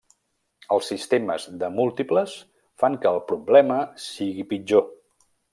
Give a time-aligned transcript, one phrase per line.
[0.75, 2.35] Els sistemes de múltiples
[2.85, 4.91] fan que el problema sigui pitjor.